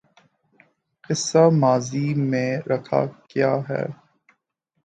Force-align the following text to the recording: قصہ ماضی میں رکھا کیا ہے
قصہ 1.03 1.43
ماضی 1.53 2.13
میں 2.21 2.51
رکھا 2.67 3.01
کیا 3.27 3.53
ہے 3.69 3.83